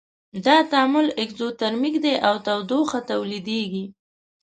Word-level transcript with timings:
دا 0.45 0.57
تعامل 0.71 1.07
اکزوترمیک 1.23 1.95
دی 2.03 2.13
او 2.27 2.35
تودوخه 2.45 2.99
تولیدیږي. 3.09 3.85